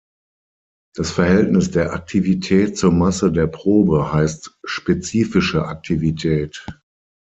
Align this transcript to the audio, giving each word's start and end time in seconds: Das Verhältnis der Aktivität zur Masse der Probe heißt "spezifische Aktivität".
Das 0.95 1.11
Verhältnis 1.11 1.69
der 1.69 1.93
Aktivität 1.93 2.75
zur 2.75 2.91
Masse 2.91 3.31
der 3.31 3.45
Probe 3.45 4.11
heißt 4.11 4.57
"spezifische 4.63 5.65
Aktivität". 5.67 6.65